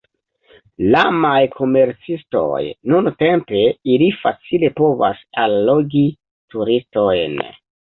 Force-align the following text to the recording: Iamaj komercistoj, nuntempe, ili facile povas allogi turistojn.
Iamaj 0.85 1.41
komercistoj, 1.57 2.63
nuntempe, 2.95 3.63
ili 3.95 4.11
facile 4.25 4.75
povas 4.83 5.25
allogi 5.47 6.07
turistojn. 6.55 7.43